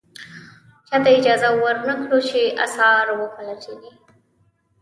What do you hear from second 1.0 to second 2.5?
اجازه ور نه کړو چې